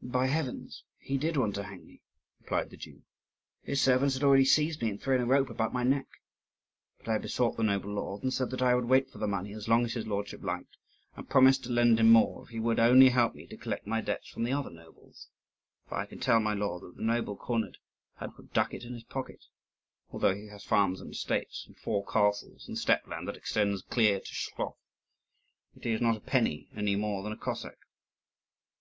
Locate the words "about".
5.50-5.72